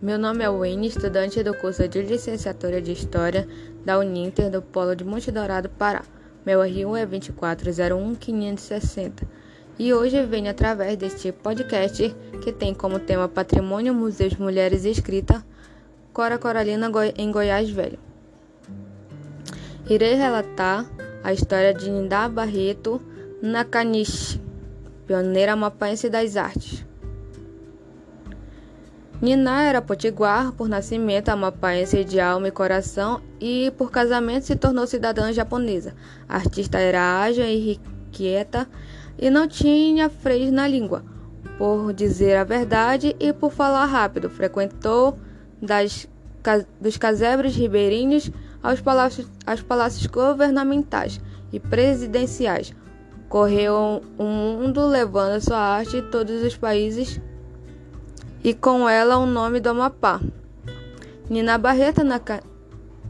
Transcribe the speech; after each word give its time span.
Meu 0.00 0.18
nome 0.18 0.42
é 0.42 0.48
Wayne, 0.48 0.86
estudante 0.86 1.42
do 1.42 1.52
curso 1.52 1.86
de 1.86 2.00
Licenciatura 2.00 2.80
de 2.80 2.92
História 2.92 3.46
da 3.84 3.98
Uninter 3.98 4.50
do 4.50 4.62
Polo 4.62 4.96
de 4.96 5.04
Monte 5.04 5.30
Dourado, 5.30 5.68
Pará. 5.68 6.02
Meu 6.46 6.62
RU 6.62 6.96
é 6.96 7.04
2401560. 7.04 9.22
E 9.78 9.92
hoje 9.92 10.24
venho 10.24 10.50
através 10.50 10.96
deste 10.96 11.30
podcast 11.30 12.16
que 12.42 12.52
tem 12.52 12.72
como 12.72 12.98
tema 12.98 13.28
Patrimônio, 13.28 13.92
Museus, 13.92 14.34
Mulheres 14.36 14.86
e 14.86 14.90
Escrita, 14.90 15.44
Cora 16.14 16.38
Coralina 16.38 16.90
em 17.14 17.30
Goiás 17.30 17.68
Velho. 17.68 17.98
Irei 19.90 20.14
relatar 20.14 20.90
a 21.22 21.34
história 21.34 21.74
de 21.74 21.90
Nindá 21.90 22.30
Barreto 22.30 22.98
Nakanishi, 23.42 24.40
pioneira 25.06 25.54
mapaense 25.54 26.08
das 26.08 26.34
artes. 26.34 26.93
Nina 29.24 29.62
era 29.62 29.80
potiguar 29.80 30.52
por 30.52 30.68
nascimento, 30.68 31.30
amapaense 31.30 32.04
de 32.04 32.20
alma 32.20 32.48
e 32.48 32.50
coração, 32.50 33.22
e 33.40 33.72
por 33.78 33.90
casamento 33.90 34.44
se 34.44 34.54
tornou 34.54 34.86
cidadã 34.86 35.32
japonesa. 35.32 35.94
A 36.28 36.34
artista 36.34 36.78
era 36.78 37.22
ágil 37.22 37.42
e 37.42 37.56
irrequieta 37.56 38.68
e 39.18 39.30
não 39.30 39.48
tinha 39.48 40.10
freios 40.10 40.52
na 40.52 40.68
língua, 40.68 41.02
por 41.56 41.94
dizer 41.94 42.36
a 42.36 42.44
verdade 42.44 43.16
e 43.18 43.32
por 43.32 43.50
falar 43.50 43.86
rápido. 43.86 44.28
Frequentou 44.28 45.18
das, 45.58 46.06
dos 46.78 46.98
casebres 46.98 47.56
ribeirinhos 47.56 48.30
aos 48.62 48.82
palácios, 48.82 49.26
aos 49.46 49.62
palácios 49.62 50.04
governamentais 50.04 51.18
e 51.50 51.58
presidenciais. 51.58 52.74
Correu 53.30 54.02
o 54.18 54.22
mundo 54.22 54.86
levando 54.86 55.40
sua 55.40 55.56
arte 55.56 55.96
em 55.96 56.02
todos 56.10 56.42
os 56.42 56.58
países 56.58 57.18
e 58.44 58.52
com 58.52 58.86
ela 58.86 59.16
o 59.16 59.24
nome 59.24 59.58
do 59.58 59.70
Amapá. 59.70 60.20
Nina 61.30 61.56
Barreta 61.56 62.04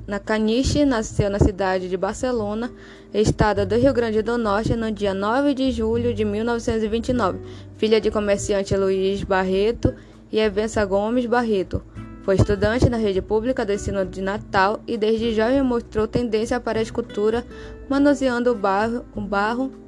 Nakanishi 0.07 0.85
nasceu 0.85 1.29
na 1.29 1.41
cidade 1.41 1.89
de 1.89 1.97
Barcelona, 1.97 2.71
estado 3.13 3.67
do 3.67 3.75
Rio 3.75 3.93
Grande 3.93 4.23
do 4.23 4.39
Norte, 4.39 4.77
no 4.77 4.93
dia 4.93 5.13
9 5.13 5.53
de 5.53 5.73
julho 5.73 6.15
de 6.15 6.25
1929, 6.25 7.41
filha 7.77 8.01
de 8.01 8.13
comerciante 8.13 8.77
Luiz 8.77 9.25
Barreto 9.25 9.93
e 10.31 10.39
Evença 10.39 10.85
Gomes 10.85 11.27
Barreto. 11.27 11.83
Foi 12.23 12.37
estudante 12.37 12.89
na 12.89 12.97
rede 12.97 13.21
pública 13.21 13.67
do 13.67 13.73
ensino 13.73 14.07
de 14.07 14.23
Natal 14.23 14.81
e 14.87 14.97
desde 14.97 15.35
jovem 15.35 15.63
mostrou 15.63 16.07
tendência 16.07 16.61
para 16.61 16.79
a 16.79 16.83
escultura, 16.83 17.45
manuseando 17.89 18.53
o 18.53 18.55
barro, 18.55 19.05
o 19.15 19.21
barro 19.21 19.84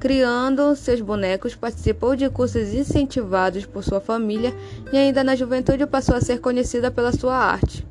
Criando 0.00 0.74
seus 0.76 1.02
bonecos, 1.02 1.54
participou 1.54 2.16
de 2.16 2.30
cursos 2.30 2.72
incentivados 2.72 3.66
por 3.66 3.84
sua 3.84 4.00
família 4.00 4.54
e 4.90 4.96
ainda 4.96 5.22
na 5.22 5.36
juventude 5.36 5.86
passou 5.86 6.16
a 6.16 6.22
ser 6.22 6.40
conhecida 6.40 6.90
pela 6.90 7.12
sua 7.12 7.36
arte. 7.36 7.86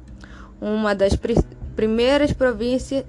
Uma 0.59 0.95
das 0.95 1.13
primeiras 1.75 2.33
providências 2.33 3.05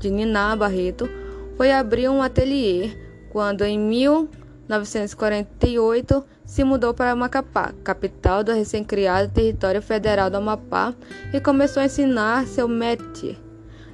de 0.00 0.10
Nina 0.10 0.56
Barreto 0.56 1.08
foi 1.56 1.70
abrir 1.70 2.08
um 2.08 2.20
ateliê 2.20 2.96
quando, 3.30 3.62
em 3.62 3.78
1948, 3.78 6.24
se 6.44 6.64
mudou 6.64 6.92
para 6.92 7.14
Macapá, 7.14 7.72
capital 7.84 8.42
do 8.42 8.52
recém-criado 8.52 9.32
território 9.32 9.80
federal 9.80 10.28
do 10.28 10.38
Amapá, 10.38 10.92
e 11.32 11.38
começou 11.38 11.80
a 11.80 11.86
ensinar 11.86 12.44
seu 12.48 12.66
métier 12.66 13.36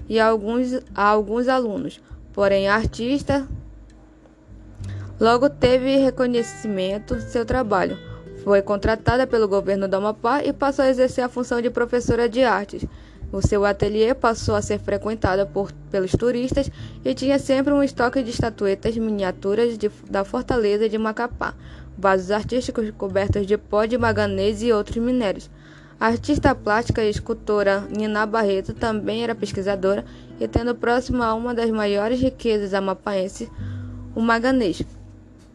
e 0.08 0.18
a 0.18 0.26
alguns, 0.26 0.72
a 0.94 1.04
alguns 1.04 1.48
alunos. 1.48 2.00
Porém, 2.32 2.66
artista 2.68 3.46
Logo 5.20 5.50
teve 5.50 5.96
reconhecimento 5.96 7.16
de 7.16 7.24
seu 7.24 7.44
trabalho. 7.44 7.98
Foi 8.44 8.62
contratada 8.62 9.26
pelo 9.26 9.48
governo 9.48 9.88
do 9.88 9.96
Amapá 9.96 10.44
e 10.44 10.52
passou 10.52 10.84
a 10.84 10.88
exercer 10.88 11.24
a 11.24 11.28
função 11.28 11.60
de 11.60 11.70
professora 11.70 12.28
de 12.28 12.44
artes. 12.44 12.84
O 13.32 13.42
seu 13.42 13.64
ateliê 13.64 14.14
passou 14.14 14.54
a 14.54 14.62
ser 14.62 14.78
frequentado 14.78 15.44
por, 15.48 15.72
pelos 15.90 16.12
turistas 16.12 16.70
e 17.04 17.12
tinha 17.14 17.36
sempre 17.36 17.72
um 17.72 17.82
estoque 17.82 18.22
de 18.22 18.30
estatuetas 18.30 18.96
miniaturas 18.96 19.76
de, 19.76 19.90
da 20.08 20.24
fortaleza 20.24 20.88
de 20.88 20.96
Macapá, 20.96 21.52
vasos 21.98 22.30
artísticos 22.30 22.88
cobertos 22.96 23.44
de 23.44 23.58
pó 23.58 23.86
de 23.86 23.98
manganês 23.98 24.62
e 24.62 24.72
outros 24.72 24.98
minérios. 24.98 25.50
A 25.98 26.06
artista 26.06 26.54
plástica 26.54 27.02
e 27.02 27.10
escultora 27.10 27.80
Nina 27.90 28.24
Barreto 28.24 28.72
também 28.72 29.24
era 29.24 29.34
pesquisadora 29.34 30.04
e 30.38 30.46
tendo 30.46 30.76
próximo 30.76 31.24
a 31.24 31.34
uma 31.34 31.52
das 31.52 31.70
maiores 31.70 32.20
riquezas 32.20 32.72
amapaenses, 32.72 33.50
o 34.14 34.20
manganês 34.20 34.80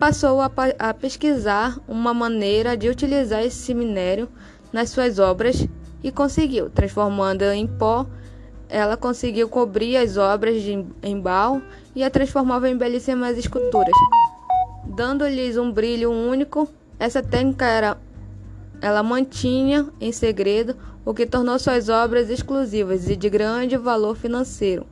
passou 0.03 0.41
a, 0.41 0.51
a 0.79 0.93
pesquisar 0.93 1.79
uma 1.87 2.13
maneira 2.13 2.75
de 2.75 2.89
utilizar 2.89 3.41
esse 3.41 3.73
minério 3.73 4.27
nas 4.69 4.89
suas 4.89 5.17
obras 5.17 5.65
e 6.03 6.11
conseguiu, 6.11 6.69
transformando 6.69 7.43
em 7.43 7.65
pó, 7.65 8.05
ela 8.67 8.97
conseguiu 8.97 9.47
cobrir 9.47 9.95
as 9.95 10.17
obras 10.17 10.61
de 10.61 10.85
embal 11.01 11.61
e 11.95 12.03
a 12.03 12.09
transformava 12.09 12.69
em 12.69 12.75
belíssimas 12.75 13.37
esculturas, 13.37 13.95
dando-lhes 14.83 15.55
um 15.55 15.71
brilho 15.71 16.11
único. 16.11 16.67
Essa 16.99 17.23
técnica 17.23 17.65
era 17.65 17.97
ela 18.81 19.01
mantinha 19.01 19.87
em 20.01 20.11
segredo, 20.11 20.75
o 21.05 21.13
que 21.13 21.25
tornou 21.25 21.57
suas 21.57 21.87
obras 21.87 22.29
exclusivas 22.29 23.07
e 23.07 23.15
de 23.15 23.29
grande 23.29 23.77
valor 23.77 24.17
financeiro. 24.17 24.85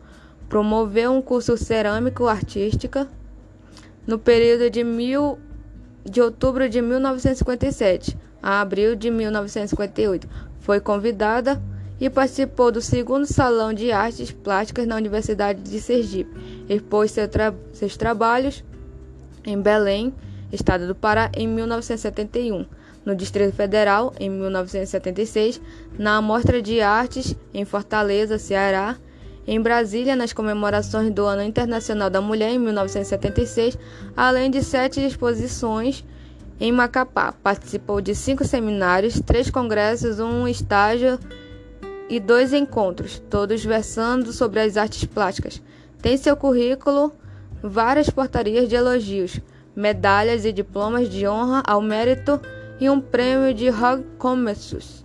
Promoveu 0.48 1.12
um 1.12 1.22
curso 1.22 1.58
cerâmico 1.58 2.28
artística 2.28 3.10
no 4.06 4.18
período 4.18 4.70
de, 4.70 4.84
mil, 4.84 5.40
de 6.04 6.22
outubro 6.22 6.68
de 6.70 6.82
1957 6.82 8.18
a 8.42 8.62
abril 8.62 8.96
de 8.96 9.12
1958. 9.12 10.28
Foi 10.60 10.80
convidada 10.80 11.62
e 12.00 12.10
participou 12.10 12.72
do 12.72 12.82
segundo 12.82 13.26
Salão 13.26 13.74
de 13.74 13.92
Artes 13.92 14.32
Plásticas 14.32 14.88
na 14.88 14.96
Universidade 14.96 15.62
de 15.62 15.80
Sergipe. 15.80 16.66
Expôs 16.68 17.12
seu 17.12 17.28
tra 17.28 17.54
seus 17.74 17.96
trabalhos 17.96 18.64
em 19.46 19.60
Belém, 19.60 20.14
estado 20.52 20.88
do 20.88 20.96
Pará, 20.96 21.32
em 21.36 21.48
1971. 21.48 22.66
No 23.04 23.16
Distrito 23.16 23.56
Federal, 23.56 24.14
em 24.20 24.30
1976, 24.30 25.60
na 25.98 26.18
Amostra 26.18 26.62
de 26.62 26.82
Artes, 26.82 27.36
em 27.52 27.66
Fortaleza, 27.66 28.38
Ceará, 28.38 28.98
em 29.52 29.60
Brasília, 29.60 30.16
nas 30.16 30.32
comemorações 30.32 31.12
do 31.12 31.26
Ano 31.26 31.44
Internacional 31.44 32.10
da 32.10 32.22
Mulher 32.22 32.52
em 32.52 32.58
1976, 32.58 33.78
além 34.16 34.50
de 34.50 34.64
sete 34.64 35.02
exposições 35.02 36.06
em 36.58 36.72
Macapá. 36.72 37.34
Participou 37.34 38.00
de 38.00 38.16
cinco 38.16 38.46
seminários, 38.46 39.20
três 39.20 39.50
congressos, 39.52 40.22
um 40.22 40.48
estágio 40.48 41.20
e 42.08 42.18
dois 42.18 42.54
encontros, 42.54 43.22
todos 43.30 43.62
versando 43.66 44.32
sobre 44.32 44.62
as 44.62 44.78
artes 44.78 45.04
plásticas. 45.04 45.62
Tem 46.02 46.16
seu 46.16 46.38
currículo 46.38 47.12
várias 47.62 48.10
portarias 48.10 48.70
de 48.70 48.76
elogios, 48.76 49.38
medalhas 49.76 50.46
e 50.46 50.54
diplomas 50.54 51.10
de 51.10 51.28
honra 51.28 51.62
ao 51.68 51.82
mérito 51.82 52.40
e 52.80 52.90
um 52.90 53.02
prêmio 53.02 53.54
de 53.54 53.70
Hog 53.70 54.02
Commerce. 54.18 55.04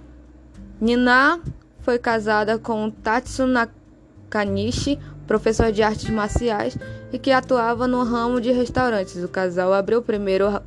Nina 0.81 1.41
foi 1.81 1.99
casada 1.99 2.61
com 2.61 2.89
Tatsu 2.93 3.45
Nakata 3.45 3.86
Kanishi, 4.29 4.99
professor 5.27 5.73
de 5.73 5.83
artes 5.83 6.09
marciais 6.11 6.77
e 7.13 7.19
que 7.19 7.31
atuava 7.31 7.87
no 7.87 8.03
ramo 8.03 8.41
de 8.41 8.53
restaurantes. 8.53 9.23
O 9.23 9.29
casal 9.29 9.73
abriu 9.73 10.03
primeiro, 10.03 10.61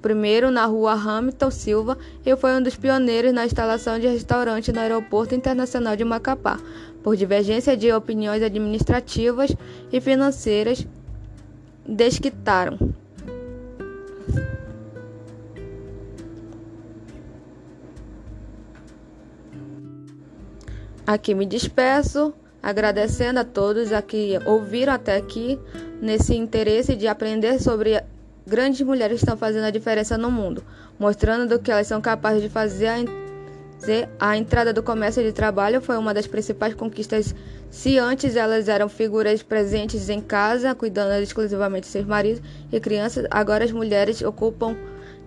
primeiro 0.00 0.50
na 0.50 0.66
rua 0.66 0.92
Hamilton 0.92 1.50
Silva 1.50 1.98
e 2.24 2.36
foi 2.36 2.52
um 2.52 2.62
dos 2.62 2.76
pioneiros 2.76 3.32
na 3.32 3.46
instalação 3.46 3.98
de 3.98 4.06
restaurante 4.06 4.72
no 4.72 4.80
Aeroporto 4.80 5.34
Internacional 5.34 5.96
de 5.96 6.04
Macapá. 6.04 6.58
Por 7.02 7.16
divergência 7.16 7.76
de 7.76 7.92
opiniões 7.92 8.42
administrativas 8.42 9.54
e 9.92 10.00
financeiras, 10.00 10.86
desquitaram. 11.86 12.78
Aqui 21.06 21.34
me 21.34 21.46
despeço 21.46 22.34
agradecendo 22.62 23.40
a 23.40 23.44
todos 23.44 23.92
a 23.92 24.02
que 24.02 24.38
ouviram 24.44 24.92
até 24.92 25.16
aqui 25.16 25.58
nesse 26.00 26.34
interesse 26.34 26.96
de 26.96 27.06
aprender 27.06 27.60
sobre 27.60 28.02
grandes 28.46 28.80
mulheres 28.80 29.18
que 29.18 29.24
estão 29.24 29.36
fazendo 29.36 29.64
a 29.64 29.70
diferença 29.70 30.16
no 30.16 30.30
mundo, 30.30 30.64
mostrando 30.98 31.46
do 31.46 31.58
que 31.58 31.70
elas 31.70 31.86
são 31.86 32.00
capazes 32.00 32.42
de 32.42 32.48
fazer. 32.48 33.04
A 34.18 34.36
entrada 34.36 34.72
do 34.72 34.82
comércio 34.82 35.22
de 35.22 35.32
trabalho 35.32 35.80
foi 35.80 35.96
uma 35.96 36.12
das 36.12 36.26
principais 36.26 36.74
conquistas. 36.74 37.32
Se 37.70 37.96
antes 37.98 38.34
elas 38.34 38.68
eram 38.68 38.88
figuras 38.88 39.42
presentes 39.42 40.08
em 40.08 40.20
casa, 40.20 40.74
cuidando 40.74 41.22
exclusivamente 41.22 41.84
de 41.84 41.92
seus 41.92 42.06
maridos 42.06 42.42
e 42.72 42.80
crianças, 42.80 43.26
agora 43.30 43.64
as 43.64 43.70
mulheres 43.70 44.20
ocupam 44.22 44.74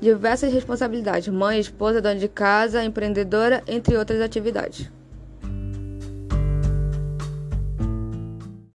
diversas 0.01 0.51
responsabilidades: 0.51 1.29
mãe, 1.29 1.59
esposa, 1.59 2.01
dona 2.01 2.19
de 2.19 2.27
casa, 2.27 2.83
empreendedora, 2.83 3.63
entre 3.67 3.95
outras 3.95 4.19
atividades. 4.19 4.91